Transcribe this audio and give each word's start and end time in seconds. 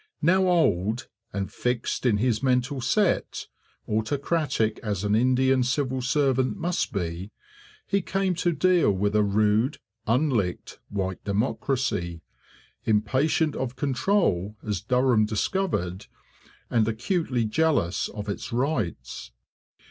Now 0.23 0.47
old, 0.47 1.07
and 1.31 1.53
fixed 1.53 2.07
in 2.07 2.17
his 2.17 2.41
mental 2.41 2.81
set, 2.81 3.45
autocratic 3.87 4.79
as 4.81 5.03
an 5.03 5.13
Indian 5.13 5.61
civil 5.61 6.01
servant 6.01 6.57
must 6.57 6.91
be, 6.91 7.29
he 7.85 8.01
came 8.01 8.33
to 8.33 8.51
deal 8.51 8.91
with 8.91 9.15
a 9.15 9.21
rude, 9.21 9.77
unlicked, 10.07 10.79
white 10.89 11.23
democracy, 11.23 12.23
impatient 12.83 13.55
of 13.55 13.75
control 13.75 14.55
as 14.65 14.81
Durham 14.81 15.27
discovered, 15.27 16.07
and 16.71 16.87
acutely 16.87 17.45
jealous 17.45 18.07
of 18.09 18.27
its 18.27 18.51
rights. 18.51 19.31